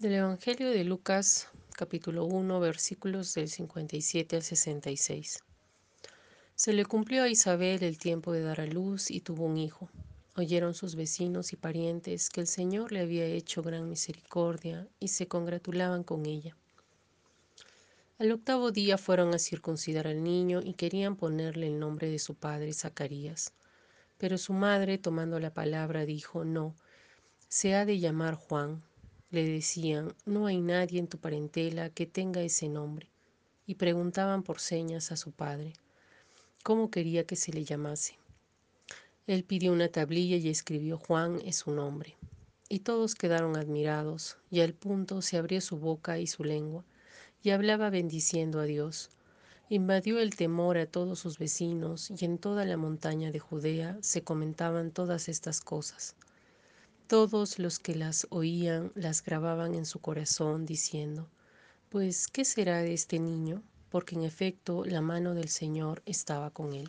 [0.00, 5.44] Del Evangelio de Lucas, capítulo 1, versículos del 57 al 66.
[6.54, 9.90] Se le cumplió a Isabel el tiempo de dar a luz y tuvo un hijo.
[10.36, 15.28] Oyeron sus vecinos y parientes que el Señor le había hecho gran misericordia y se
[15.28, 16.56] congratulaban con ella.
[18.18, 22.34] Al octavo día fueron a circuncidar al niño y querían ponerle el nombre de su
[22.36, 23.52] padre Zacarías.
[24.16, 26.74] Pero su madre, tomando la palabra, dijo, no,
[27.48, 28.82] se ha de llamar Juan.
[29.30, 33.08] Le decían, no hay nadie en tu parentela que tenga ese nombre,
[33.64, 35.74] y preguntaban por señas a su padre,
[36.64, 38.18] cómo quería que se le llamase.
[39.28, 42.16] Él pidió una tablilla y escribió Juan es su nombre.
[42.68, 46.84] Y todos quedaron admirados, y al punto se abrió su boca y su lengua,
[47.42, 49.10] y hablaba bendiciendo a Dios.
[49.68, 54.24] Invadió el temor a todos sus vecinos, y en toda la montaña de Judea se
[54.24, 56.16] comentaban todas estas cosas.
[57.10, 61.28] Todos los que las oían las grababan en su corazón, diciendo,
[61.88, 63.64] Pues, ¿qué será de este niño?
[63.90, 66.88] Porque en efecto la mano del Señor estaba con él.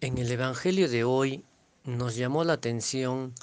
[0.00, 1.44] En el Evangelio de hoy
[1.84, 3.34] nos llamó la atención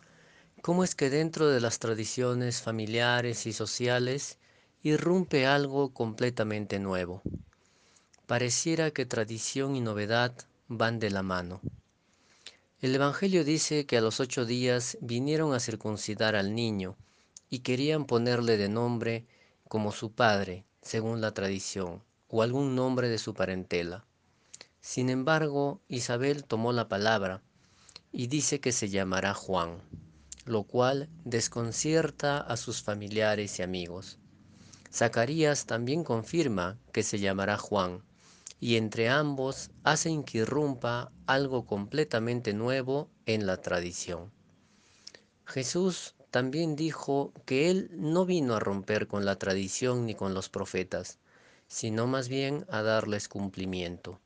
[0.64, 4.40] cómo es que dentro de las tradiciones familiares y sociales
[4.82, 7.22] irrumpe algo completamente nuevo.
[8.26, 10.34] Pareciera que tradición y novedad
[10.68, 11.62] van de la mano.
[12.82, 16.98] El Evangelio dice que a los ocho días vinieron a circuncidar al niño
[17.48, 19.28] y querían ponerle de nombre
[19.68, 24.08] como su padre, según la tradición, o algún nombre de su parentela.
[24.80, 27.44] Sin embargo, Isabel tomó la palabra
[28.12, 29.78] y dice que se llamará Juan,
[30.46, 34.18] lo cual desconcierta a sus familiares y amigos.
[34.92, 38.02] Zacarías también confirma que se llamará Juan,
[38.62, 44.32] y entre ambos hacen que irrumpa algo completamente nuevo en la tradición.
[45.46, 50.48] Jesús también dijo que Él no vino a romper con la tradición ni con los
[50.48, 51.18] profetas,
[51.68, 54.22] sino más bien a darles cumplimiento.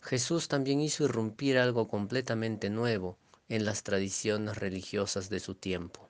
[0.00, 6.08] Jesús también hizo irrumpir algo completamente nuevo en las tradiciones religiosas de su tiempo.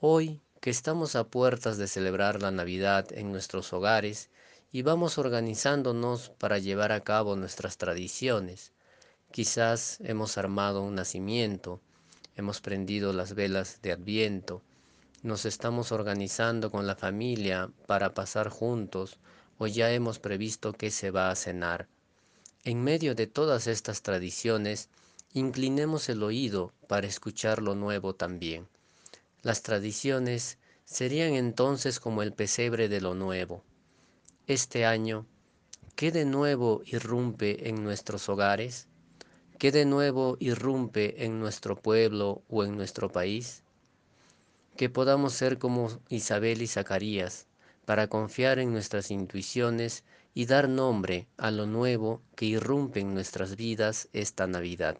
[0.00, 4.28] Hoy, que estamos a puertas de celebrar la Navidad en nuestros hogares,
[4.74, 8.72] y vamos organizándonos para llevar a cabo nuestras tradiciones.
[9.30, 11.82] Quizás hemos armado un nacimiento,
[12.36, 14.62] hemos prendido las velas de Adviento,
[15.22, 19.18] nos estamos organizando con la familia para pasar juntos
[19.58, 21.86] o ya hemos previsto qué se va a cenar.
[22.64, 24.88] En medio de todas estas tradiciones,
[25.34, 28.66] inclinemos el oído para escuchar lo nuevo también.
[29.42, 30.56] Las tradiciones
[30.86, 33.62] serían entonces como el pesebre de lo nuevo
[34.48, 35.24] este año,
[35.94, 38.88] ¿qué de nuevo irrumpe en nuestros hogares?
[39.58, 43.62] ¿Qué de nuevo irrumpe en nuestro pueblo o en nuestro país?
[44.76, 47.46] Que podamos ser como Isabel y Zacarías,
[47.84, 50.02] para confiar en nuestras intuiciones
[50.34, 54.98] y dar nombre a lo nuevo que irrumpe en nuestras vidas esta Navidad.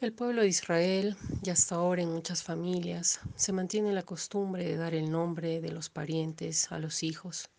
[0.00, 4.76] El pueblo de Israel, y hasta ahora en muchas familias, se mantiene la costumbre de
[4.76, 7.50] dar el nombre de los parientes a los hijos,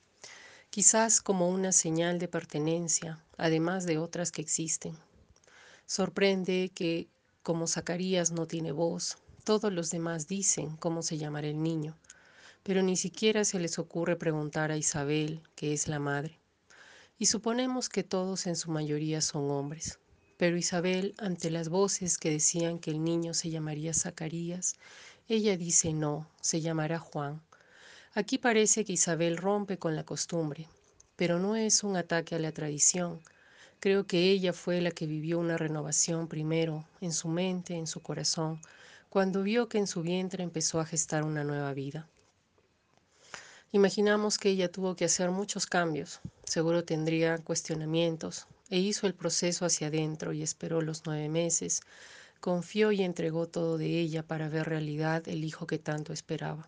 [0.69, 4.97] quizás como una señal de pertenencia, además de otras que existen.
[5.85, 7.09] Sorprende que,
[7.43, 11.97] como Zacarías no tiene voz, todos los demás dicen cómo se llamará el niño,
[12.63, 16.39] pero ni siquiera se les ocurre preguntar a Isabel, que es la madre.
[17.17, 19.99] Y suponemos que todos en su mayoría son hombres.
[20.39, 24.77] Pero Isabel, ante las voces que decían que el niño se llamaría Zacarías,
[25.27, 27.41] ella dice no, se llamará Juan.
[28.13, 30.69] Aquí parece que Isabel rompe con la costumbre,
[31.17, 33.19] pero no es un ataque a la tradición.
[33.81, 37.99] Creo que ella fue la que vivió una renovación primero, en su mente, en su
[37.99, 38.61] corazón,
[39.09, 42.07] cuando vio que en su vientre empezó a gestar una nueva vida.
[43.71, 49.63] Imaginamos que ella tuvo que hacer muchos cambios, seguro tendría cuestionamientos, e hizo el proceso
[49.63, 51.81] hacia adentro y esperó los nueve meses,
[52.39, 56.67] confió y entregó todo de ella para ver realidad el hijo que tanto esperaba.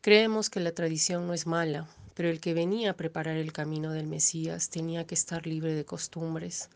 [0.00, 3.92] Creemos que la tradición no es mala, pero el que venía a preparar el camino
[3.92, 6.70] del Mesías tenía que estar libre de costumbres,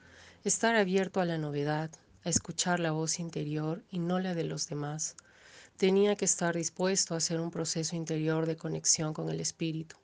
[0.45, 1.91] estar abierto a la novedad,
[2.25, 5.17] a escuchar la voz interior y no la de los demás.
[5.83, 9.97] Tenía que estar dispuesto a hacer un proceso interior de conexión con el Espíritu.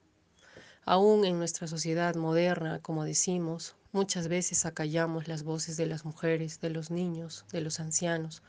[0.84, 6.60] Aún en nuestra sociedad moderna, como decimos, muchas veces acallamos las voces de las mujeres,
[6.60, 8.42] de los niños, de los ancianos,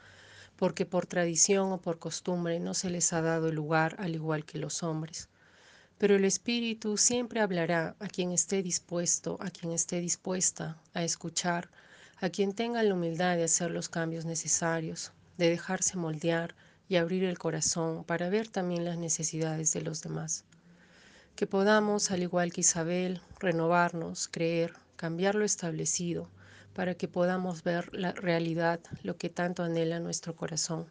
[0.56, 4.58] porque por tradición o por costumbre no se les ha dado lugar al igual que
[4.58, 5.30] los hombres.
[6.00, 11.70] Pero el Espíritu siempre hablará a quien esté dispuesto, a quien esté dispuesta a escuchar,
[12.22, 16.56] a quien tenga la humildad de hacer los cambios necesarios, de dejarse moldear
[16.90, 20.44] y abrir el corazón para ver también las necesidades de los demás.
[21.36, 26.30] Que podamos, al igual que Isabel, renovarnos, creer, cambiar lo establecido,
[26.74, 30.88] para que podamos ver la realidad, lo que tanto anhela nuestro corazón.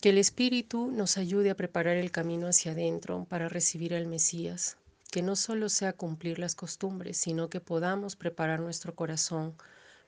[0.00, 4.78] Que el Espíritu nos ayude a preparar el camino hacia adentro para recibir al Mesías,
[5.10, 9.54] que no solo sea cumplir las costumbres, sino que podamos preparar nuestro corazón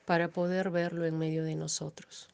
[0.06, 2.29] para poder verlo en medio de nosotros.